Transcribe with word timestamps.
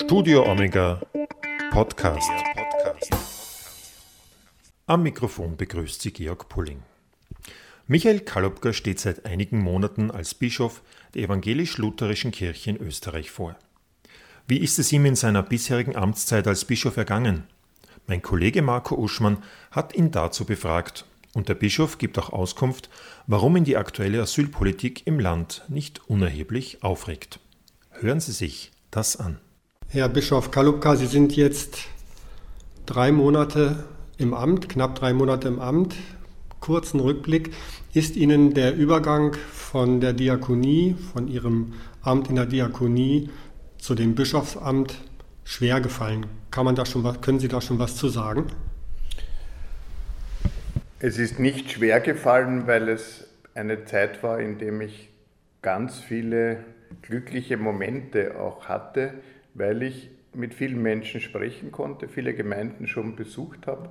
Studio 0.00 0.48
Omega 0.48 1.00
Podcast. 1.72 2.30
Am 4.86 5.02
Mikrofon 5.02 5.56
begrüßt 5.56 6.00
Sie 6.00 6.12
Georg 6.12 6.48
Pulling. 6.48 6.84
Michael 7.88 8.20
Kalopka 8.20 8.72
steht 8.72 9.00
seit 9.00 9.26
einigen 9.26 9.58
Monaten 9.58 10.12
als 10.12 10.34
Bischof 10.34 10.82
der 11.14 11.24
evangelisch-lutherischen 11.24 12.30
Kirche 12.30 12.70
in 12.70 12.76
Österreich 12.76 13.32
vor. 13.32 13.56
Wie 14.46 14.58
ist 14.58 14.78
es 14.78 14.92
ihm 14.92 15.04
in 15.04 15.16
seiner 15.16 15.42
bisherigen 15.42 15.96
Amtszeit 15.96 16.46
als 16.46 16.64
Bischof 16.64 16.96
ergangen? 16.96 17.48
Mein 18.06 18.22
Kollege 18.22 18.62
Marco 18.62 18.94
Uschmann 18.94 19.42
hat 19.72 19.96
ihn 19.96 20.12
dazu 20.12 20.44
befragt 20.44 21.06
und 21.34 21.48
der 21.48 21.56
Bischof 21.56 21.98
gibt 21.98 22.20
auch 22.20 22.30
Auskunft, 22.30 22.88
warum 23.26 23.56
ihn 23.56 23.64
die 23.64 23.76
aktuelle 23.76 24.22
Asylpolitik 24.22 25.08
im 25.08 25.18
Land 25.18 25.64
nicht 25.66 26.08
unerheblich 26.08 26.84
aufregt. 26.84 27.40
Hören 27.90 28.20
Sie 28.20 28.32
sich 28.32 28.70
das 28.92 29.16
an. 29.16 29.40
Herr 29.90 30.10
Bischof 30.10 30.50
Kalupka, 30.50 30.96
Sie 30.96 31.06
sind 31.06 31.34
jetzt 31.34 31.78
drei 32.84 33.10
Monate 33.10 33.84
im 34.18 34.34
Amt, 34.34 34.68
knapp 34.68 34.96
drei 34.96 35.14
Monate 35.14 35.48
im 35.48 35.58
Amt. 35.60 35.96
Kurzen 36.60 37.00
Rückblick. 37.00 37.54
Ist 37.94 38.14
Ihnen 38.14 38.52
der 38.52 38.76
Übergang 38.76 39.34
von 39.50 40.02
der 40.02 40.12
Diakonie, 40.12 40.94
von 41.14 41.26
Ihrem 41.26 41.72
Amt 42.02 42.28
in 42.28 42.36
der 42.36 42.44
Diakonie 42.44 43.30
zu 43.78 43.94
dem 43.94 44.14
Bischofsamt 44.14 44.94
schwer 45.42 45.80
gefallen? 45.80 46.26
Kann 46.50 46.66
man 46.66 46.74
da 46.74 46.84
schon 46.84 47.02
was, 47.02 47.22
können 47.22 47.40
Sie 47.40 47.48
da 47.48 47.62
schon 47.62 47.78
was 47.78 47.96
zu 47.96 48.08
sagen? 48.08 48.44
Es 51.00 51.16
ist 51.16 51.38
nicht 51.38 51.72
schwer 51.72 52.00
gefallen, 52.00 52.66
weil 52.66 52.90
es 52.90 53.26
eine 53.54 53.86
Zeit 53.86 54.22
war, 54.22 54.38
in 54.38 54.58
der 54.58 54.78
ich 54.82 55.08
ganz 55.62 55.98
viele 55.98 56.62
glückliche 57.00 57.56
Momente 57.56 58.38
auch 58.38 58.68
hatte, 58.68 59.14
weil 59.54 59.82
ich 59.82 60.10
mit 60.34 60.54
vielen 60.54 60.82
Menschen 60.82 61.20
sprechen 61.20 61.72
konnte, 61.72 62.08
viele 62.08 62.34
Gemeinden 62.34 62.86
schon 62.86 63.16
besucht 63.16 63.66
habe 63.66 63.90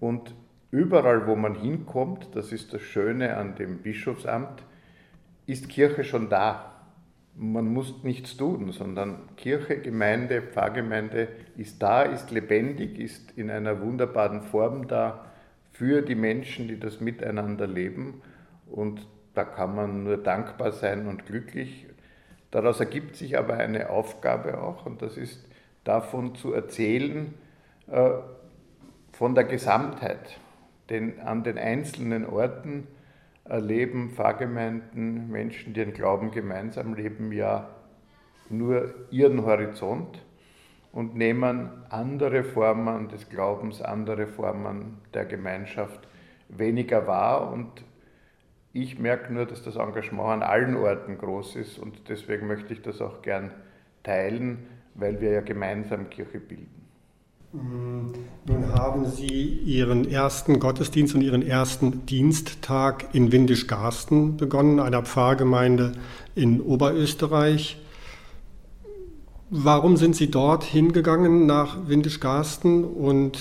und 0.00 0.34
überall, 0.70 1.26
wo 1.26 1.36
man 1.36 1.54
hinkommt, 1.54 2.30
das 2.34 2.52
ist 2.52 2.72
das 2.72 2.82
Schöne 2.82 3.36
an 3.36 3.54
dem 3.54 3.78
Bischofsamt, 3.78 4.62
ist 5.46 5.68
Kirche 5.68 6.04
schon 6.04 6.28
da. 6.28 6.72
Man 7.38 7.66
muss 7.66 8.02
nichts 8.02 8.36
tun, 8.36 8.72
sondern 8.72 9.36
Kirche, 9.36 9.78
Gemeinde, 9.78 10.42
Pfarrgemeinde 10.42 11.28
ist 11.56 11.82
da, 11.82 12.02
ist 12.02 12.30
lebendig, 12.30 12.98
ist 12.98 13.32
in 13.36 13.50
einer 13.50 13.80
wunderbaren 13.80 14.42
Form 14.42 14.88
da 14.88 15.26
für 15.72 16.00
die 16.00 16.14
Menschen, 16.14 16.66
die 16.68 16.80
das 16.80 17.00
miteinander 17.00 17.66
leben. 17.66 18.22
Und 18.70 19.06
da 19.34 19.44
kann 19.44 19.76
man 19.76 20.04
nur 20.04 20.16
dankbar 20.16 20.72
sein 20.72 21.06
und 21.06 21.26
glücklich. 21.26 21.86
Daraus 22.50 22.80
ergibt 22.80 23.16
sich 23.16 23.38
aber 23.38 23.54
eine 23.54 23.90
Aufgabe 23.90 24.60
auch, 24.60 24.86
und 24.86 25.02
das 25.02 25.16
ist 25.16 25.44
davon 25.84 26.34
zu 26.34 26.52
erzählen, 26.52 27.34
äh, 27.88 28.10
von 29.12 29.34
der 29.34 29.44
Gesamtheit. 29.44 30.38
Denn 30.90 31.20
an 31.20 31.42
den 31.42 31.58
einzelnen 31.58 32.26
Orten 32.26 32.86
erleben 33.44 34.10
Pfarrgemeinden, 34.10 35.30
Menschen, 35.30 35.74
die 35.74 35.84
den 35.84 35.92
Glauben 35.92 36.30
gemeinsam 36.30 36.94
leben, 36.94 37.32
ja 37.32 37.68
nur 38.48 38.94
ihren 39.10 39.44
Horizont 39.44 40.22
und 40.92 41.16
nehmen 41.16 41.70
andere 41.90 42.44
Formen 42.44 43.08
des 43.08 43.28
Glaubens, 43.28 43.82
andere 43.82 44.26
Formen 44.26 44.98
der 45.14 45.24
Gemeinschaft 45.24 46.06
weniger 46.48 47.06
wahr. 47.06 47.52
Und 47.52 47.84
ich 48.76 48.98
merke 48.98 49.32
nur, 49.32 49.46
dass 49.46 49.62
das 49.62 49.76
Engagement 49.76 50.28
an 50.28 50.42
allen 50.42 50.76
Orten 50.76 51.16
groß 51.16 51.56
ist 51.56 51.78
und 51.78 51.94
deswegen 52.08 52.46
möchte 52.46 52.74
ich 52.74 52.82
das 52.82 53.00
auch 53.00 53.22
gern 53.22 53.50
teilen, 54.02 54.58
weil 54.94 55.20
wir 55.20 55.30
ja 55.30 55.40
gemeinsam 55.40 56.10
Kirche 56.10 56.38
bilden. 56.38 56.68
Mm, 57.52 58.12
nun 58.46 58.74
haben 58.74 59.06
Sie 59.06 59.60
Ihren 59.64 60.10
ersten 60.10 60.60
Gottesdienst 60.60 61.14
und 61.14 61.22
Ihren 61.22 61.40
ersten 61.40 62.04
Diensttag 62.04 63.14
in 63.14 63.32
Windisch-Garsten 63.32 64.36
begonnen, 64.36 64.78
einer 64.78 65.02
Pfarrgemeinde 65.02 65.92
in 66.34 66.60
Oberösterreich. 66.60 67.80
Warum 69.48 69.96
sind 69.96 70.16
Sie 70.16 70.30
dort 70.30 70.64
hingegangen 70.64 71.46
nach 71.46 71.88
Windisch-Garsten 71.88 72.84
und 72.84 73.38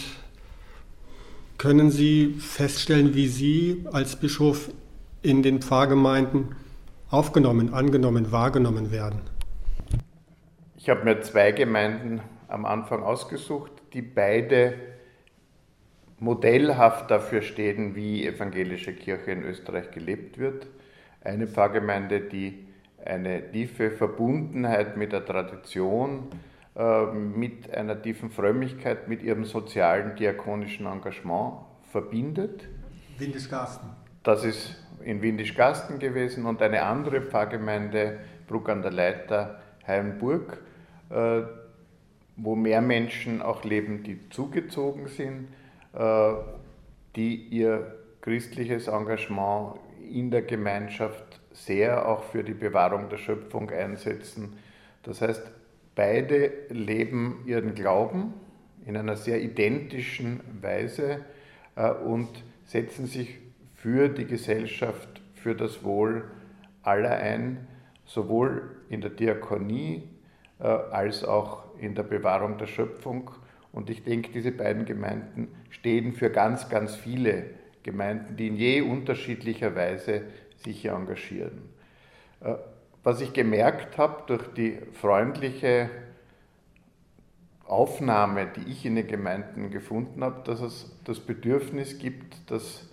können 1.58 1.92
Sie 1.92 2.36
feststellen, 2.40 3.16
wie 3.16 3.28
Sie 3.28 3.86
als 3.92 4.16
Bischof 4.16 4.70
in 5.26 5.42
den 5.42 5.62
Pfarrgemeinden 5.62 6.56
aufgenommen, 7.10 7.74
angenommen, 7.74 8.32
wahrgenommen 8.32 8.92
werden? 8.92 9.22
Ich 10.78 10.88
habe 10.88 11.04
mir 11.04 11.22
zwei 11.22 11.52
Gemeinden 11.52 12.22
am 12.48 12.64
Anfang 12.66 13.02
ausgesucht, 13.02 13.72
die 13.94 14.04
beide 14.04 14.76
modellhaft 16.20 17.10
dafür 17.10 17.42
stehen, 17.42 17.96
wie 17.96 18.26
evangelische 18.26 18.94
Kirche 18.94 19.32
in 19.32 19.44
Österreich 19.44 19.90
gelebt 19.90 20.38
wird. 20.38 20.68
Eine 21.22 21.48
Pfarrgemeinde, 21.48 22.22
die 22.22 22.68
eine 23.04 23.52
tiefe 23.52 23.90
Verbundenheit 23.90 24.96
mit 24.96 25.12
der 25.12 25.26
Tradition, 25.26 26.28
äh, 26.76 27.06
mit 27.06 27.74
einer 27.74 28.00
tiefen 28.00 28.30
Frömmigkeit, 28.30 29.08
mit 29.08 29.24
ihrem 29.24 29.44
sozialen, 29.44 30.16
diakonischen 30.16 30.86
Engagement 30.86 31.54
verbindet. 31.92 32.68
Windischgarsten. 33.18 33.90
Das 34.22 34.44
ist 34.44 34.85
in 35.06 35.22
Windischgarsten 35.22 36.00
gewesen 36.00 36.46
und 36.46 36.62
eine 36.62 36.84
andere 36.84 37.22
Pfarrgemeinde, 37.22 38.20
Bruck 38.48 38.70
an 38.70 38.82
der 38.82 38.92
Leiter, 38.92 39.62
Heimburg, 39.88 40.58
äh, 41.10 41.42
wo 42.36 42.56
mehr 42.56 42.82
Menschen 42.82 43.42
auch 43.42 43.64
leben, 43.64 44.04
die 44.04 44.30
zugezogen 44.30 45.08
sind, 45.08 45.48
äh, 45.94 46.34
die 47.16 47.36
ihr 47.36 47.96
christliches 48.22 48.88
Engagement 48.88 49.80
in 50.12 50.32
der 50.32 50.42
Gemeinschaft 50.42 51.40
sehr 51.54 52.08
auch 52.08 52.24
für 52.24 52.44
die 52.44 52.54
Bewahrung 52.54 53.08
der 53.10 53.18
Schöpfung 53.18 53.70
einsetzen. 53.70 54.58
Das 55.04 55.22
heißt, 55.22 55.44
beide 55.94 56.52
leben 56.70 57.44
ihren 57.46 57.76
Glauben 57.76 58.34
in 58.86 58.98
einer 58.98 59.16
sehr 59.16 59.42
identischen 59.42 60.42
Weise 60.62 61.22
äh, 61.76 61.92
und 61.92 62.28
setzen 62.66 63.06
sich 63.06 63.45
für 63.86 64.10
die 64.10 64.26
Gesellschaft, 64.26 65.22
für 65.36 65.54
das 65.54 65.84
Wohl 65.84 66.24
aller 66.82 67.18
ein, 67.18 67.68
sowohl 68.04 68.78
in 68.90 69.00
der 69.00 69.12
Diakonie 69.12 70.10
äh, 70.60 70.64
als 70.64 71.24
auch 71.24 71.78
in 71.78 71.94
der 71.94 72.02
Bewahrung 72.02 72.58
der 72.58 72.66
Schöpfung. 72.66 73.30
Und 73.72 73.92
ich 73.92 74.04
denke, 74.04 74.32
diese 74.32 74.52
beiden 74.52 74.86
Gemeinden 74.86 75.50
stehen 75.70 76.14
für 76.14 76.32
ganz, 76.32 76.68
ganz 76.68 76.96
viele 76.96 77.52
Gemeinden, 77.84 78.36
die 78.38 78.48
in 78.48 78.56
je 78.56 78.82
unterschiedlicher 78.82 79.76
Weise 79.76 80.24
sich 80.56 80.82
hier 80.82 80.94
engagieren. 80.94 81.70
Äh, 82.42 82.56
was 83.04 83.22
ich 83.22 83.34
gemerkt 83.34 84.00
habe 84.00 84.24
durch 84.26 84.48
die 84.56 84.80
freundliche 84.94 85.92
Aufnahme, 87.68 88.48
die 88.48 88.68
ich 88.68 88.84
in 88.84 88.96
den 88.96 89.06
Gemeinden 89.06 89.70
gefunden 89.70 90.24
habe, 90.24 90.42
dass 90.44 90.62
es 90.62 90.92
das 91.04 91.20
Bedürfnis 91.20 92.00
gibt, 92.00 92.50
dass 92.50 92.90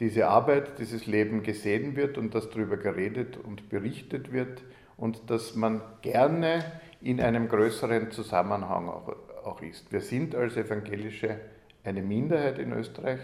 diese 0.00 0.28
Arbeit, 0.28 0.78
dieses 0.78 1.06
Leben 1.06 1.42
gesehen 1.42 1.96
wird 1.96 2.18
und 2.18 2.34
dass 2.34 2.50
darüber 2.50 2.76
geredet 2.76 3.36
und 3.36 3.68
berichtet 3.68 4.32
wird 4.32 4.62
und 4.96 5.30
dass 5.30 5.56
man 5.56 5.82
gerne 6.02 6.64
in 7.00 7.20
einem 7.20 7.48
größeren 7.48 8.10
Zusammenhang 8.10 8.88
auch, 8.88 9.14
auch 9.44 9.62
ist. 9.62 9.90
Wir 9.92 10.00
sind 10.00 10.34
als 10.34 10.56
Evangelische 10.56 11.38
eine 11.84 12.02
Minderheit 12.02 12.58
in 12.58 12.72
Österreich, 12.72 13.20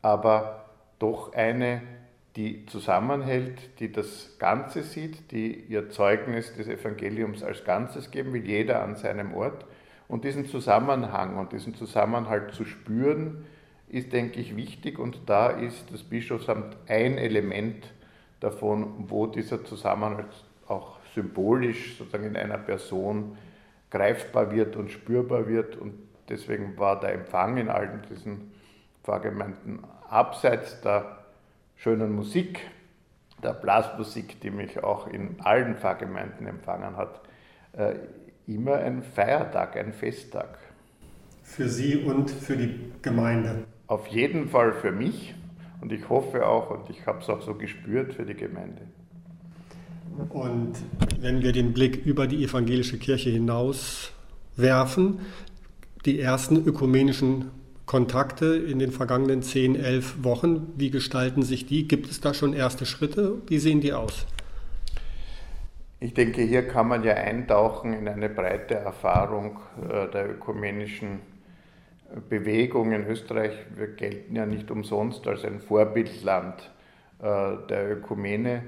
aber 0.00 0.70
doch 0.98 1.32
eine, 1.34 1.82
die 2.36 2.64
zusammenhält, 2.66 3.80
die 3.80 3.92
das 3.92 4.36
Ganze 4.38 4.82
sieht, 4.82 5.30
die 5.30 5.52
ihr 5.52 5.90
Zeugnis 5.90 6.54
des 6.54 6.66
Evangeliums 6.66 7.42
als 7.42 7.64
Ganzes 7.64 8.10
geben 8.10 8.32
will, 8.32 8.46
jeder 8.46 8.82
an 8.82 8.96
seinem 8.96 9.34
Ort. 9.34 9.66
Und 10.08 10.24
diesen 10.24 10.46
Zusammenhang 10.46 11.36
und 11.38 11.52
diesen 11.52 11.74
Zusammenhalt 11.74 12.54
zu 12.54 12.64
spüren, 12.64 13.44
ist, 13.92 14.12
denke 14.12 14.40
ich, 14.40 14.56
wichtig. 14.56 14.98
Und 14.98 15.20
da 15.26 15.48
ist 15.48 15.92
das 15.92 16.02
Bischofsamt 16.02 16.76
ein 16.88 17.18
Element 17.18 17.92
davon, 18.40 19.04
wo 19.08 19.26
dieser 19.26 19.64
Zusammenhalt 19.64 20.26
auch 20.66 20.98
symbolisch 21.14 21.98
sozusagen 21.98 22.24
in 22.24 22.36
einer 22.36 22.58
Person 22.58 23.36
greifbar 23.90 24.50
wird 24.50 24.76
und 24.76 24.90
spürbar 24.90 25.46
wird. 25.46 25.76
Und 25.76 25.94
deswegen 26.28 26.78
war 26.78 26.98
der 26.98 27.12
Empfang 27.12 27.58
in 27.58 27.68
allen 27.68 28.02
diesen 28.10 28.52
Pfarrgemeinden 29.04 29.80
abseits 30.08 30.80
der 30.80 31.18
schönen 31.76 32.12
Musik, 32.12 32.60
der 33.42 33.52
Blasmusik, 33.52 34.40
die 34.40 34.50
mich 34.50 34.82
auch 34.82 35.06
in 35.06 35.36
allen 35.40 35.76
Pfarrgemeinden 35.76 36.46
empfangen 36.46 36.96
hat, 36.96 37.20
äh, 37.72 37.94
immer 38.46 38.76
ein 38.76 39.02
Feiertag, 39.02 39.76
ein 39.76 39.92
Festtag. 39.92 40.58
Für 41.42 41.68
Sie 41.68 41.96
und 41.96 42.30
für 42.30 42.56
die 42.56 42.92
Gemeinde? 43.02 43.64
Auf 43.92 44.06
jeden 44.06 44.48
Fall 44.48 44.72
für 44.72 44.90
mich 44.90 45.34
und 45.82 45.92
ich 45.92 46.08
hoffe 46.08 46.46
auch, 46.46 46.70
und 46.70 46.88
ich 46.88 47.04
habe 47.06 47.20
es 47.20 47.28
auch 47.28 47.42
so 47.42 47.52
gespürt, 47.52 48.14
für 48.14 48.24
die 48.24 48.32
Gemeinde. 48.32 48.80
Und 50.30 50.72
wenn 51.20 51.42
wir 51.42 51.52
den 51.52 51.74
Blick 51.74 52.06
über 52.06 52.26
die 52.26 52.42
evangelische 52.42 52.96
Kirche 52.96 53.28
hinaus 53.28 54.12
werfen, 54.56 55.20
die 56.06 56.18
ersten 56.18 56.64
ökumenischen 56.66 57.50
Kontakte 57.84 58.56
in 58.56 58.78
den 58.78 58.92
vergangenen 58.92 59.42
10, 59.42 59.76
11 59.76 60.24
Wochen, 60.24 60.72
wie 60.78 60.90
gestalten 60.90 61.42
sich 61.42 61.66
die? 61.66 61.86
Gibt 61.86 62.10
es 62.10 62.22
da 62.22 62.32
schon 62.32 62.54
erste 62.54 62.86
Schritte? 62.86 63.42
Wie 63.46 63.58
sehen 63.58 63.82
die 63.82 63.92
aus? 63.92 64.26
Ich 66.00 66.14
denke, 66.14 66.40
hier 66.40 66.66
kann 66.66 66.88
man 66.88 67.04
ja 67.04 67.12
eintauchen 67.12 67.92
in 67.92 68.08
eine 68.08 68.30
breite 68.30 68.74
Erfahrung 68.76 69.58
äh, 69.86 70.10
der 70.10 70.30
ökumenischen 70.30 71.20
Bewegung 72.28 72.92
in 72.92 73.06
Österreich. 73.06 73.52
Wir 73.76 73.88
gelten 73.88 74.36
ja 74.36 74.46
nicht 74.46 74.70
umsonst 74.70 75.26
als 75.26 75.44
ein 75.44 75.60
Vorbildland 75.60 76.70
äh, 77.20 77.56
der 77.68 77.92
Ökumene 77.92 78.62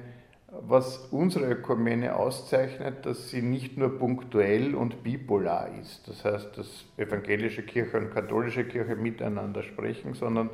was 0.60 0.98
unsere 1.10 1.50
Ökumene 1.50 2.14
auszeichnet, 2.14 3.06
dass 3.06 3.30
sie 3.30 3.42
nicht 3.42 3.76
nur 3.76 3.98
punktuell 3.98 4.74
und 4.74 5.02
bipolar 5.02 5.68
ist. 5.80 6.06
Das 6.08 6.24
heißt, 6.24 6.56
dass 6.56 6.84
evangelische 6.96 7.62
Kirche 7.62 7.98
und 7.98 8.12
katholische 8.12 8.64
Kirche 8.64 8.96
miteinander 8.96 9.62
sprechen, 9.62 10.14
sondern 10.14 10.50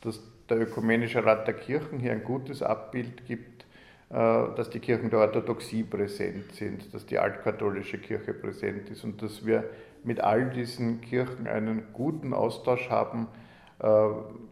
dass 0.00 0.20
der 0.48 0.60
Ökumenische 0.60 1.24
Rat 1.24 1.46
der 1.46 1.54
Kirchen 1.54 1.98
hier 1.98 2.12
ein 2.12 2.24
gutes 2.24 2.62
Abbild 2.62 3.26
gibt, 3.26 3.64
äh, 4.10 4.14
dass 4.14 4.70
die 4.70 4.80
Kirchen 4.80 5.10
der 5.10 5.20
Orthodoxie 5.20 5.82
präsent 5.82 6.52
sind, 6.52 6.92
dass 6.94 7.06
die 7.06 7.18
altkatholische 7.18 7.98
Kirche 7.98 8.34
präsent 8.34 8.90
ist 8.90 9.04
und 9.04 9.22
dass 9.22 9.44
wir 9.44 9.64
mit 10.04 10.20
all 10.20 10.50
diesen 10.50 11.00
Kirchen 11.00 11.46
einen 11.46 11.92
guten 11.92 12.32
Austausch 12.34 12.90
haben, 12.90 13.28
äh, 13.80 14.08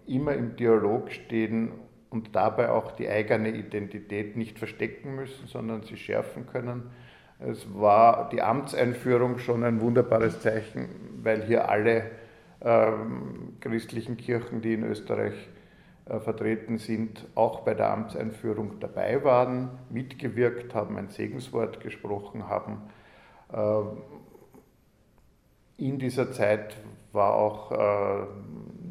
immer 0.06 0.34
im 0.34 0.56
Dialog 0.56 1.10
stehen 1.10 1.72
und 2.10 2.34
dabei 2.34 2.70
auch 2.70 2.92
die 2.92 3.08
eigene 3.08 3.50
Identität 3.50 4.36
nicht 4.36 4.58
verstecken 4.58 5.14
müssen, 5.14 5.46
sondern 5.46 5.82
sie 5.82 5.96
schärfen 5.96 6.46
können. 6.46 6.90
Es 7.38 7.66
war 7.74 8.28
die 8.28 8.42
Amtseinführung 8.42 9.38
schon 9.38 9.64
ein 9.64 9.80
wunderbares 9.80 10.40
Zeichen, 10.40 10.88
weil 11.22 11.44
hier 11.44 11.68
alle 11.68 12.10
ähm, 12.60 13.56
christlichen 13.60 14.16
Kirchen, 14.16 14.60
die 14.60 14.74
in 14.74 14.84
Österreich 14.84 15.48
äh, 16.04 16.18
vertreten 16.20 16.78
sind, 16.78 17.26
auch 17.34 17.60
bei 17.60 17.72
der 17.72 17.90
Amtseinführung 17.90 18.80
dabei 18.80 19.24
waren, 19.24 19.70
mitgewirkt 19.88 20.74
haben, 20.74 20.98
ein 20.98 21.08
Segenswort 21.08 21.80
gesprochen 21.80 22.48
haben. 22.48 22.82
Äh, 23.52 23.56
in 25.80 25.98
dieser 25.98 26.30
Zeit 26.30 26.76
war 27.12 27.34
auch 27.34 27.72
äh, 27.72 28.26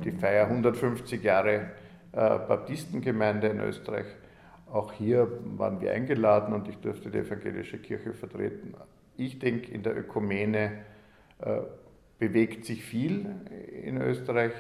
die 0.04 0.12
Feier 0.12 0.46
150 0.46 1.24
Jahre 1.24 1.72
äh, 2.12 2.40
Baptistengemeinde 2.40 3.48
in 3.48 3.60
Österreich. 3.60 4.08
Auch 4.72 4.92
hier 4.94 5.28
waren 5.58 5.82
wir 5.82 5.92
eingeladen 5.92 6.54
und 6.54 6.68
ich 6.68 6.78
durfte 6.78 7.10
die 7.10 7.20
evangelische 7.20 7.78
Kirche 7.78 8.14
vertreten. 8.14 8.74
Ich 9.18 9.40
denke, 9.40 9.72
in 9.72 9.84
der 9.84 9.98
Ökumene 9.98 10.72
äh, 11.40 11.62
bewegt 12.18 12.66
sich 12.66 12.84
viel 12.84 13.36
in 13.84 14.02
Österreich. 14.02 14.54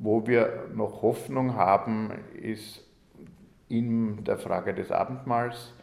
Wo 0.00 0.26
wir 0.26 0.66
noch 0.74 1.02
Hoffnung 1.02 1.54
haben, 1.54 2.10
ist 2.40 2.84
in 3.68 4.24
der 4.24 4.38
Frage 4.38 4.74
des 4.74 4.90
Abendmahls, 4.90 5.74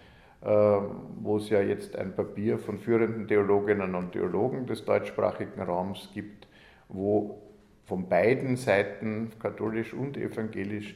wo 0.45 1.37
es 1.37 1.49
ja 1.49 1.59
jetzt 1.59 1.95
ein 1.95 2.15
Papier 2.15 2.59
von 2.59 2.77
führenden 2.77 3.27
Theologinnen 3.27 3.95
und 3.95 4.11
Theologen 4.11 4.67
des 4.67 4.85
deutschsprachigen 4.85 5.59
Raums 5.61 6.09
gibt, 6.13 6.47
wo 6.87 7.41
von 7.85 8.07
beiden 8.07 8.55
Seiten, 8.55 9.31
katholisch 9.39 9.93
und 9.93 10.17
evangelisch, 10.17 10.95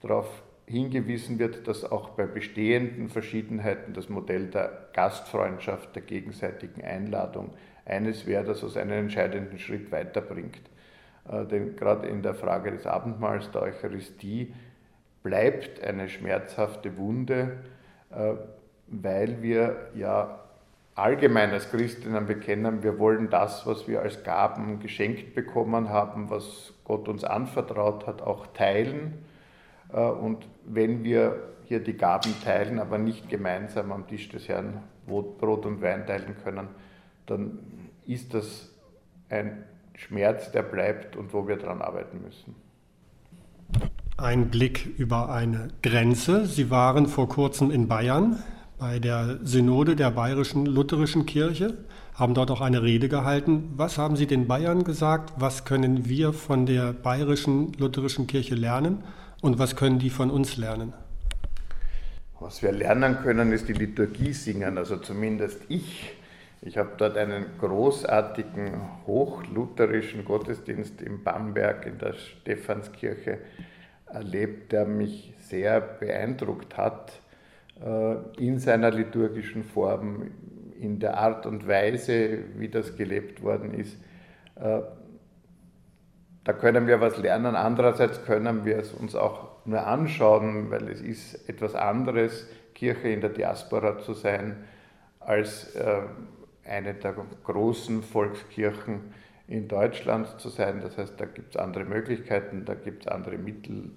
darauf 0.00 0.42
hingewiesen 0.66 1.38
wird, 1.38 1.66
dass 1.66 1.84
auch 1.84 2.10
bei 2.10 2.26
bestehenden 2.26 3.08
Verschiedenheiten 3.08 3.94
das 3.94 4.08
Modell 4.08 4.48
der 4.48 4.88
Gastfreundschaft, 4.92 5.94
der 5.96 6.02
gegenseitigen 6.02 6.82
Einladung 6.82 7.54
eines 7.86 8.26
wäre, 8.26 8.44
das 8.44 8.62
uns 8.62 8.76
einen 8.76 8.92
entscheidenden 8.92 9.58
Schritt 9.58 9.90
weiterbringt. 9.90 10.60
Äh, 11.28 11.46
denn 11.46 11.76
gerade 11.76 12.06
in 12.08 12.22
der 12.22 12.34
Frage 12.34 12.70
des 12.70 12.86
Abendmahls, 12.86 13.50
der 13.50 13.62
Eucharistie, 13.62 14.54
bleibt 15.22 15.82
eine 15.82 16.08
schmerzhafte 16.08 16.96
Wunde, 16.96 17.64
äh, 18.10 18.34
weil 18.90 19.42
wir 19.42 19.90
ja 19.94 20.40
allgemein 20.94 21.50
als 21.50 21.70
Christinnen 21.70 22.26
bekennen, 22.26 22.82
wir 22.82 22.98
wollen 22.98 23.30
das, 23.30 23.66
was 23.66 23.86
wir 23.86 24.02
als 24.02 24.24
Gaben 24.24 24.80
geschenkt 24.80 25.34
bekommen 25.34 25.90
haben, 25.90 26.28
was 26.28 26.72
Gott 26.84 27.08
uns 27.08 27.22
anvertraut 27.24 28.06
hat, 28.06 28.20
auch 28.22 28.48
teilen. 28.48 29.14
Äh, 29.92 30.00
und 30.00 30.46
wenn 30.64 31.04
wir 31.04 31.42
hier 31.64 31.80
die 31.80 31.96
Gaben 31.96 32.34
teilen, 32.42 32.80
aber 32.80 32.98
nicht 32.98 33.28
gemeinsam 33.28 33.92
am 33.92 34.06
Tisch 34.08 34.28
des 34.28 34.48
Herrn 34.48 34.82
Brot 35.06 35.66
und 35.66 35.82
Wein 35.82 36.06
teilen 36.06 36.34
können, 36.42 36.68
dann 37.26 37.58
ist 38.06 38.34
das 38.34 38.70
ein 39.28 39.64
Schmerz, 39.94 40.50
der 40.50 40.62
bleibt 40.62 41.16
und 41.16 41.32
wo 41.32 41.46
wir 41.46 41.56
daran 41.56 41.82
arbeiten 41.82 42.22
müssen. 42.22 42.54
Ein 44.16 44.48
Blick 44.48 44.98
über 44.98 45.30
eine 45.30 45.68
Grenze. 45.82 46.46
Sie 46.46 46.70
waren 46.70 47.06
vor 47.06 47.28
kurzem 47.28 47.70
in 47.70 47.86
Bayern 47.86 48.42
bei 48.78 49.00
der 49.00 49.38
Synode 49.42 49.96
der 49.96 50.12
Bayerischen 50.12 50.64
Lutherischen 50.64 51.26
Kirche, 51.26 51.74
haben 52.14 52.34
dort 52.34 52.50
auch 52.50 52.60
eine 52.60 52.82
Rede 52.82 53.08
gehalten. 53.08 53.72
Was 53.76 53.98
haben 53.98 54.16
Sie 54.16 54.26
den 54.26 54.46
Bayern 54.46 54.84
gesagt? 54.84 55.32
Was 55.36 55.64
können 55.64 56.08
wir 56.08 56.32
von 56.32 56.66
der 56.66 56.92
Bayerischen 56.92 57.72
Lutherischen 57.74 58.26
Kirche 58.26 58.54
lernen 58.54 59.02
und 59.40 59.58
was 59.58 59.76
können 59.76 59.98
die 59.98 60.10
von 60.10 60.30
uns 60.30 60.56
lernen? 60.56 60.92
Was 62.40 62.62
wir 62.62 62.72
lernen 62.72 63.18
können, 63.22 63.52
ist 63.52 63.68
die 63.68 63.72
Liturgie 63.72 64.32
singen, 64.32 64.78
also 64.78 64.96
zumindest 64.96 65.60
ich. 65.68 66.12
Ich 66.60 66.76
habe 66.76 66.90
dort 66.96 67.16
einen 67.16 67.46
großartigen 67.58 68.80
hochlutherischen 69.06 70.24
Gottesdienst 70.24 71.02
in 71.02 71.22
Bamberg 71.24 71.86
in 71.86 71.98
der 71.98 72.14
Stephanskirche 72.14 73.38
erlebt, 74.06 74.72
der 74.72 74.86
mich 74.86 75.34
sehr 75.40 75.80
beeindruckt 75.80 76.76
hat 76.76 77.20
in 78.38 78.58
seiner 78.58 78.90
liturgischen 78.90 79.62
Form, 79.62 80.30
in 80.80 80.98
der 80.98 81.18
Art 81.18 81.46
und 81.46 81.66
Weise, 81.66 82.44
wie 82.56 82.68
das 82.68 82.96
gelebt 82.96 83.42
worden 83.42 83.74
ist. 83.74 83.96
Äh, 84.56 84.80
da 86.44 86.52
können 86.54 86.86
wir 86.86 87.00
was 87.00 87.18
lernen. 87.18 87.54
Andererseits 87.54 88.24
können 88.24 88.64
wir 88.64 88.78
es 88.78 88.92
uns 88.92 89.14
auch 89.14 89.66
nur 89.66 89.86
anschauen, 89.86 90.70
weil 90.70 90.88
es 90.88 91.00
ist 91.00 91.48
etwas 91.48 91.74
anderes, 91.74 92.48
Kirche 92.74 93.08
in 93.08 93.20
der 93.20 93.30
Diaspora 93.30 93.98
zu 93.98 94.14
sein, 94.14 94.64
als 95.20 95.74
äh, 95.74 96.02
eine 96.64 96.94
der 96.94 97.14
großen 97.44 98.02
Volkskirchen 98.02 99.12
in 99.46 99.68
Deutschland 99.68 100.40
zu 100.40 100.48
sein. 100.48 100.80
Das 100.80 100.96
heißt, 100.96 101.20
da 101.20 101.26
gibt 101.26 101.54
es 101.54 101.60
andere 101.60 101.84
Möglichkeiten, 101.84 102.64
da 102.64 102.74
gibt 102.74 103.02
es 103.02 103.08
andere 103.08 103.36
Mittel. 103.36 103.90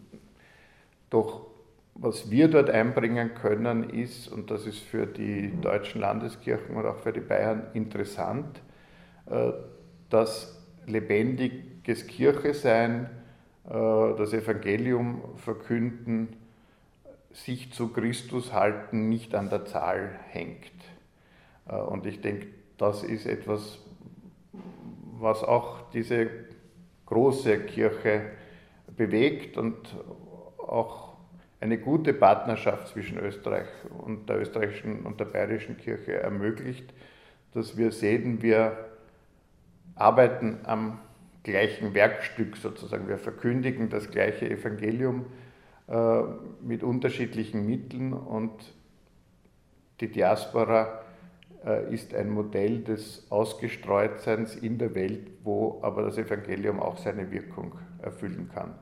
Doch 1.10 1.51
was 1.96 2.32
wir 2.32 2.48
dort 2.48 2.70
einbringen 2.70 3.34
können, 3.36 3.90
ist, 3.90 4.28
und 4.28 4.50
das 4.50 4.66
ist 4.66 4.80
für 4.80 5.06
die 5.06 5.60
deutschen 5.62 6.02
Landeskirchen 6.02 6.76
und 6.76 6.86
auch 6.86 6.98
für 6.98 7.14
die 7.14 7.20
Bayern 7.20 7.68
interessant, 7.74 8.62
äh, 9.28 9.52
dass 10.10 10.58
lebendiges 10.88 12.08
Kirche 12.08 12.54
sein, 12.54 13.10
äh, 13.66 13.70
das 13.70 14.34
Evangelium 14.34 15.22
verkünden, 15.38 16.36
sich 17.34 17.72
zu 17.72 17.90
Christus 17.90 18.52
halten, 18.52 19.10
nicht 19.10 19.36
an 19.36 19.50
der 19.50 19.66
Zahl 19.66 20.12
hängt. 20.30 20.72
Äh, 21.68 21.76
und 21.76 22.06
ich 22.06 22.22
denke, 22.22 22.48
das 22.78 23.04
ist 23.04 23.26
etwas, 23.26 23.80
was 25.20 25.44
auch 25.44 25.90
diese 25.92 26.30
große 27.06 27.60
Kirche 27.66 28.22
bewegt 28.96 29.58
und 29.58 29.78
auch 30.58 31.11
eine 31.62 31.78
gute 31.78 32.14
Partnerschaft 32.14 32.90
zwischen 32.90 33.20
Österreich 33.20 33.68
und 34.06 34.28
der 34.28 34.42
österreichischen 34.42 35.02
und 35.04 35.20
der 35.20 35.26
bayerischen 35.26 35.78
Kirche 35.78 36.16
ermöglicht, 36.16 36.92
dass 37.54 37.78
wir 37.78 37.92
sehen, 37.92 38.42
wir 38.42 38.90
arbeiten 39.96 40.60
am 40.64 41.00
gleichen 41.44 41.94
Werkstück 41.94 42.58
sozusagen. 42.58 43.08
Wir 43.08 43.20
verkündigen 43.20 43.90
das 43.90 44.10
gleiche 44.10 44.50
Evangelium 44.50 45.28
äh, 45.88 46.22
mit 46.62 46.82
unterschiedlichen 46.82 47.66
Mitteln 47.68 48.14
und 48.14 48.74
die 50.00 50.12
Diaspora 50.12 51.04
äh, 51.64 51.94
ist 51.94 52.16
ein 52.16 52.32
Modell 52.32 52.80
des 52.80 53.28
Ausgestreutseins 53.30 54.56
in 54.56 54.80
der 54.80 54.96
Welt, 54.96 55.30
wo 55.44 55.80
aber 55.84 56.02
das 56.02 56.18
Evangelium 56.18 56.80
auch 56.80 56.98
seine 56.98 57.30
Wirkung 57.32 57.76
erfüllen 58.02 58.50
kann. 58.52 58.74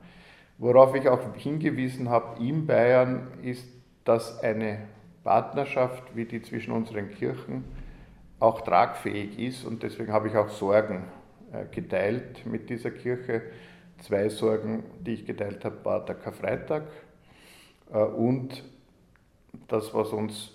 Worauf 0.60 0.94
ich 0.94 1.08
auch 1.08 1.34
hingewiesen 1.36 2.10
habe 2.10 2.38
in 2.44 2.66
Bayern 2.66 3.28
ist, 3.42 3.66
dass 4.04 4.40
eine 4.40 4.88
Partnerschaft 5.24 6.14
wie 6.14 6.26
die 6.26 6.42
zwischen 6.42 6.72
unseren 6.72 7.08
Kirchen 7.08 7.64
auch 8.38 8.60
tragfähig 8.60 9.38
ist 9.38 9.64
und 9.64 9.82
deswegen 9.82 10.12
habe 10.12 10.28
ich 10.28 10.36
auch 10.36 10.50
Sorgen 10.50 11.04
äh, 11.50 11.64
geteilt 11.74 12.44
mit 12.44 12.68
dieser 12.68 12.90
Kirche. 12.90 13.40
Zwei 14.00 14.28
Sorgen, 14.28 14.82
die 15.00 15.14
ich 15.14 15.24
geteilt 15.24 15.64
habe, 15.64 15.82
war 15.82 16.04
der 16.04 16.16
Karfreitag 16.16 16.82
äh, 17.90 17.96
und 17.96 18.62
das, 19.66 19.94
was 19.94 20.10
uns 20.10 20.52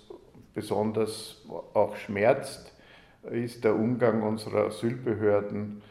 besonders 0.54 1.44
auch 1.74 1.96
schmerzt, 1.96 2.72
ist 3.24 3.64
der 3.64 3.74
Umgang 3.74 4.22
unserer 4.22 4.66
Asylbehörden 4.66 5.82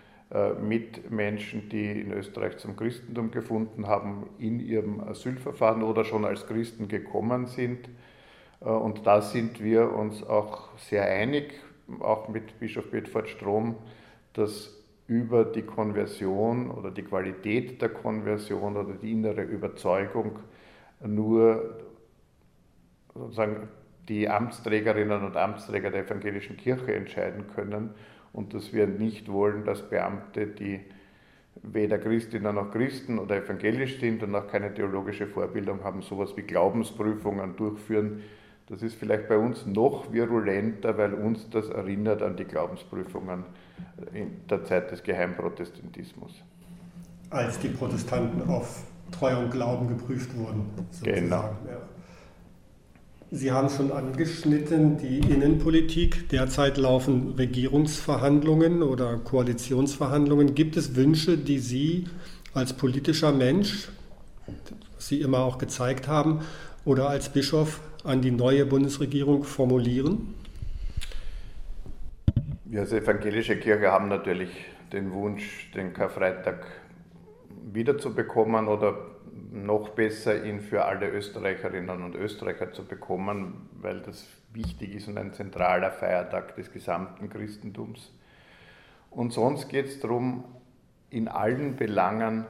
mit 0.59 1.11
Menschen, 1.11 1.69
die 1.69 2.01
in 2.01 2.11
Österreich 2.11 2.57
zum 2.57 2.75
Christentum 2.75 3.29
gefunden 3.29 3.85
haben, 3.85 4.27
in 4.39 4.59
ihrem 4.59 4.99
Asylverfahren 4.99 5.83
oder 5.83 6.03
schon 6.03 6.25
als 6.25 6.47
Christen 6.47 6.87
gekommen 6.87 7.45
sind. 7.45 7.87
Äh, 8.61 8.69
und 8.69 9.05
da 9.05 9.21
sind 9.21 9.63
wir 9.63 9.93
uns 9.93 10.23
auch 10.23 10.75
sehr 10.77 11.05
einig, 11.05 11.53
auch 11.99 12.27
mit 12.27 12.59
Bischof 12.59 12.89
Bedford 12.89 13.29
Strom, 13.29 13.75
dass 14.33 14.71
über 15.07 15.45
die 15.45 15.61
Konversion 15.61 16.71
oder 16.71 16.89
die 16.89 17.03
Qualität 17.03 17.81
der 17.81 17.89
Konversion 17.89 18.75
oder 18.75 18.93
die 18.95 19.11
innere 19.11 19.43
Überzeugung 19.43 20.39
nur 21.05 21.79
sozusagen 23.13 23.67
die 24.09 24.27
Amtsträgerinnen 24.27 25.23
und 25.23 25.37
Amtsträger 25.37 25.91
der 25.91 26.05
evangelischen 26.05 26.57
Kirche 26.57 26.95
entscheiden 26.95 27.45
können 27.53 27.91
und 28.35 28.53
dass 28.53 28.73
wir 28.73 28.85
nicht 28.85 29.31
wollen, 29.31 29.63
dass 29.63 29.89
Beamte, 29.89 30.47
die 30.47 30.81
weder 31.63 31.97
Christinnen 31.97 32.53
noch 32.55 32.69
Christen 32.71 33.17
oder 33.17 33.37
evangelisch 33.37 33.99
sind 33.99 34.21
und 34.23 34.35
auch 34.35 34.47
keine 34.47 34.73
theologische 34.73 35.25
Vorbildung 35.25 35.83
haben, 35.83 36.01
sowas 36.01 36.35
wie 36.35 36.41
Glaubensprüfungen 36.41 37.55
durchführen. 37.55 38.21
Das 38.67 38.81
ist 38.81 38.95
vielleicht 38.95 39.29
bei 39.29 39.37
uns 39.37 39.65
noch 39.65 40.11
virulenter, 40.11 40.97
weil 40.97 41.13
uns 41.13 41.49
das 41.49 41.69
erinnert 41.69 42.21
an 42.21 42.35
die 42.35 42.43
Glaubensprüfungen 42.43 43.45
in 44.11 44.41
der 44.49 44.65
Zeit 44.65 44.91
des 44.91 45.01
Geheimprotestantismus. 45.01 46.43
Als 47.29 47.57
die 47.59 47.69
Protestanten 47.69 48.49
auf 48.49 48.83
Treu 49.11 49.37
und 49.37 49.51
Glauben 49.51 49.87
geprüft 49.87 50.35
wurden. 50.35 50.69
Sozusagen. 50.91 51.21
Genau. 51.21 51.43
Ja. 51.67 51.94
Sie 53.31 53.51
haben 53.51 53.69
schon 53.69 53.91
angeschnitten 53.91 54.97
die 54.97 55.17
Innenpolitik. 55.17 56.29
Derzeit 56.29 56.77
laufen 56.77 57.33
Regierungsverhandlungen 57.37 58.83
oder 58.83 59.17
Koalitionsverhandlungen. 59.17 60.53
Gibt 60.53 60.77
es 60.77 60.95
Wünsche, 60.95 61.35
die 61.35 61.57
Sie 61.57 62.07
als 62.53 62.73
politischer 62.73 63.31
Mensch, 63.31 63.89
Sie 64.99 65.21
immer 65.21 65.39
auch 65.39 65.57
gezeigt 65.57 66.07
haben, 66.07 66.41
oder 66.85 67.09
als 67.09 67.29
Bischof 67.29 67.81
an 68.03 68.21
die 68.21 68.29
neue 68.29 68.63
Bundesregierung 68.67 69.43
formulieren? 69.43 70.35
Wir 72.65 72.81
als 72.81 72.93
evangelische 72.93 73.57
Kirche 73.57 73.91
haben 73.91 74.07
natürlich 74.07 74.49
den 74.93 75.11
Wunsch, 75.11 75.71
den 75.73 75.93
Karfreitag 75.93 76.67
wiederzubekommen 77.73 78.67
oder 78.67 79.14
noch 79.51 79.89
besser, 79.89 80.45
ihn 80.45 80.61
für 80.61 80.85
alle 80.85 81.09
Österreicherinnen 81.09 82.03
und 82.03 82.15
Österreicher 82.15 82.71
zu 82.71 82.85
bekommen, 82.85 83.69
weil 83.73 84.01
das 84.01 84.25
wichtig 84.53 84.95
ist 84.95 85.07
und 85.07 85.17
ein 85.17 85.33
zentraler 85.33 85.91
Feiertag 85.91 86.55
des 86.55 86.71
gesamten 86.71 87.29
Christentums. 87.29 88.13
Und 89.11 89.33
sonst 89.33 89.67
geht 89.67 89.87
es 89.87 89.99
darum, 89.99 90.45
in 91.09 91.27
allen 91.27 91.75
Belangen 91.75 92.45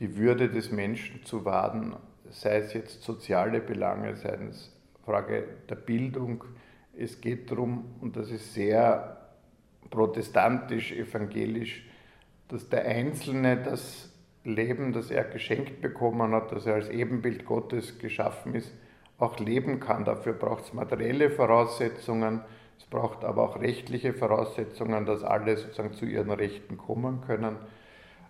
die 0.00 0.16
Würde 0.16 0.48
des 0.48 0.70
Menschen 0.70 1.24
zu 1.24 1.44
wahren, 1.44 1.96
sei 2.30 2.58
es 2.58 2.72
jetzt 2.72 3.02
soziale 3.02 3.60
Belange, 3.60 4.16
sei 4.16 4.38
es 4.48 4.72
Frage 5.04 5.44
der 5.68 5.76
Bildung. 5.76 6.44
Es 6.96 7.20
geht 7.20 7.50
darum, 7.50 7.96
und 8.00 8.16
das 8.16 8.30
ist 8.30 8.54
sehr 8.54 9.16
protestantisch, 9.90 10.92
evangelisch, 10.92 11.88
dass 12.48 12.68
der 12.68 12.84
Einzelne 12.84 13.56
das 13.56 14.12
Leben, 14.44 14.92
das 14.92 15.10
er 15.10 15.24
geschenkt 15.24 15.80
bekommen 15.80 16.32
hat, 16.32 16.52
dass 16.52 16.66
er 16.66 16.74
als 16.74 16.88
Ebenbild 16.88 17.44
Gottes 17.44 17.98
geschaffen 17.98 18.54
ist, 18.54 18.72
auch 19.18 19.38
leben 19.38 19.80
kann. 19.80 20.04
Dafür 20.04 20.32
braucht 20.32 20.64
es 20.64 20.72
materielle 20.72 21.30
Voraussetzungen, 21.30 22.40
es 22.78 22.84
braucht 22.86 23.24
aber 23.24 23.42
auch 23.42 23.60
rechtliche 23.60 24.14
Voraussetzungen, 24.14 25.04
dass 25.04 25.24
alle 25.24 25.56
sozusagen 25.56 25.94
zu 25.94 26.06
ihren 26.06 26.30
Rechten 26.30 26.78
kommen 26.78 27.20
können. 27.22 27.56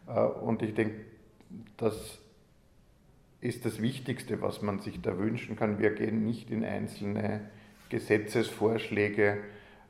Äh, 0.09 0.21
und 0.21 0.63
ich 0.63 0.75
denke, 0.75 1.05
das 1.77 2.19
ist 3.41 3.65
das 3.65 3.81
Wichtigste, 3.81 4.43
was 4.43 4.63
man 4.63 4.81
sich 4.81 5.01
da 5.01 5.17
wünschen 5.19 5.57
kann. 5.57 5.79
Wir 5.79 5.91
gehen 5.91 6.25
nicht 6.25 6.51
in 6.51 6.65
einzelne 6.65 7.51
Gesetzesvorschläge. 7.91 9.39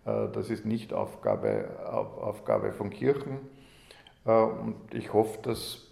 Äh, 0.05 0.29
das 0.33 0.51
ist 0.51 0.67
nicht 0.67 0.93
Aufgabe, 0.93 1.79
Aufgabe 1.87 2.73
von 2.73 2.91
Kirchen. 2.91 3.39
Äh, 4.27 4.33
und 4.33 4.77
ich 4.93 5.13
hoffe, 5.13 5.39
dass 5.43 5.88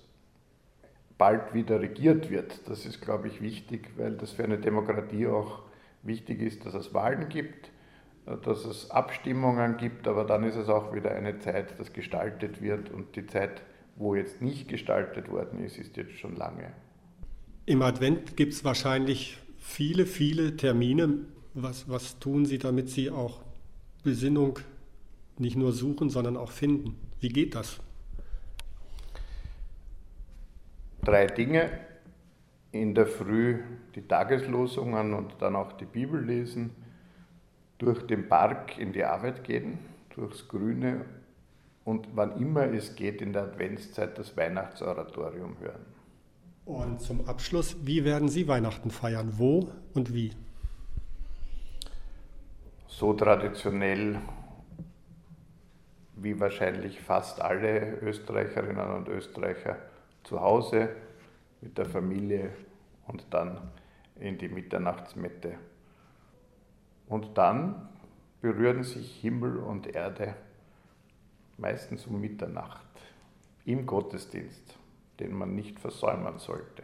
bald 1.18 1.54
wieder 1.54 1.80
regiert 1.80 2.30
wird. 2.30 2.68
Das 2.68 2.84
ist, 2.84 3.00
glaube 3.00 3.28
ich, 3.28 3.40
wichtig, 3.40 3.90
weil 3.96 4.12
das 4.12 4.32
für 4.32 4.44
eine 4.44 4.58
Demokratie 4.58 5.26
auch 5.26 5.62
wichtig 6.02 6.40
ist, 6.42 6.64
dass 6.66 6.74
es 6.74 6.92
Wahlen 6.94 7.28
gibt, 7.28 7.70
dass 8.44 8.64
es 8.64 8.90
Abstimmungen 8.90 9.76
gibt, 9.76 10.08
aber 10.08 10.24
dann 10.24 10.44
ist 10.44 10.56
es 10.56 10.68
auch 10.68 10.92
wieder 10.92 11.12
eine 11.12 11.38
Zeit, 11.38 11.78
dass 11.78 11.92
gestaltet 11.92 12.60
wird 12.60 12.90
und 12.90 13.14
die 13.16 13.26
Zeit, 13.26 13.62
wo 13.96 14.14
jetzt 14.14 14.42
nicht 14.42 14.68
gestaltet 14.68 15.30
worden 15.30 15.64
ist, 15.64 15.78
ist 15.78 15.96
jetzt 15.96 16.18
schon 16.18 16.36
lange. 16.36 16.72
Im 17.66 17.82
Advent 17.82 18.36
gibt 18.36 18.52
es 18.52 18.64
wahrscheinlich 18.64 19.38
viele, 19.58 20.06
viele 20.06 20.56
Termine. 20.56 21.20
Was, 21.54 21.88
was 21.88 22.18
tun 22.18 22.44
Sie, 22.44 22.58
damit 22.58 22.90
Sie 22.90 23.10
auch 23.10 23.40
Besinnung 24.04 24.58
nicht 25.38 25.56
nur 25.56 25.72
suchen, 25.72 26.10
sondern 26.10 26.36
auch 26.36 26.50
finden? 26.50 26.96
Wie 27.20 27.28
geht 27.28 27.54
das? 27.54 27.80
Drei 31.06 31.26
Dinge. 31.26 31.70
In 32.72 32.94
der 32.94 33.06
Früh 33.06 33.62
die 33.94 34.02
Tageslosungen 34.02 35.14
und 35.14 35.36
dann 35.40 35.56
auch 35.56 35.72
die 35.72 35.86
Bibel 35.86 36.22
lesen, 36.22 36.72
durch 37.78 38.06
den 38.06 38.28
Park 38.28 38.76
in 38.78 38.92
die 38.92 39.04
Arbeit 39.04 39.44
gehen, 39.44 39.78
durchs 40.14 40.46
Grüne 40.48 41.06
und 41.84 42.08
wann 42.14 42.36
immer 42.40 42.64
es 42.72 42.94
geht 42.96 43.22
in 43.22 43.32
der 43.32 43.44
Adventszeit 43.44 44.18
das 44.18 44.36
Weihnachtsoratorium 44.36 45.56
hören. 45.60 45.86
Und 46.64 47.00
zum 47.00 47.26
Abschluss, 47.28 47.76
wie 47.86 48.04
werden 48.04 48.28
Sie 48.28 48.48
Weihnachten 48.48 48.90
feiern? 48.90 49.34
Wo 49.36 49.70
und 49.94 50.12
wie? 50.12 50.32
So 52.88 53.14
traditionell 53.14 54.18
wie 56.16 56.40
wahrscheinlich 56.40 57.00
fast 57.00 57.40
alle 57.40 58.00
Österreicherinnen 58.00 58.90
und 58.90 59.08
Österreicher 59.08 59.76
zu 60.26 60.40
Hause 60.40 60.90
mit 61.60 61.78
der 61.78 61.86
Familie 61.86 62.50
und 63.06 63.24
dann 63.30 63.70
in 64.16 64.36
die 64.36 64.48
Mitternachtsmette. 64.48 65.54
Und 67.08 67.38
dann 67.38 67.88
berühren 68.40 68.82
sich 68.82 69.20
Himmel 69.20 69.58
und 69.58 69.86
Erde 69.86 70.34
meistens 71.58 72.06
um 72.06 72.20
Mitternacht 72.20 72.84
im 73.64 73.86
Gottesdienst, 73.86 74.76
den 75.20 75.32
man 75.32 75.54
nicht 75.54 75.78
versäumen 75.78 76.38
sollte. 76.38 76.82